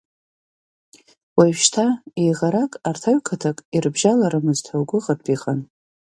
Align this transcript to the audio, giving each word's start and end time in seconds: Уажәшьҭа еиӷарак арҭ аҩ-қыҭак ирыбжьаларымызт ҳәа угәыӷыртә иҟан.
Уажәшьҭа 1.37 1.85
еиӷарак 2.21 2.71
арҭ 2.89 3.03
аҩ-қыҭак 3.09 3.57
ирыбжьаларымызт 3.75 4.65
ҳәа 4.69 4.77
угәыӷыртә 4.81 5.29
иҟан. 5.35 5.59